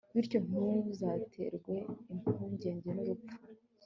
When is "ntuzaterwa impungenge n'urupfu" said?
0.47-3.35